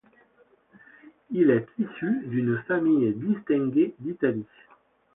Il 1.29 1.51
est 1.51 1.67
issu 1.77 2.21
d'une 2.25 2.57
famille 2.67 3.13
distinguée 3.13 3.93
d'Italie. 3.99 4.47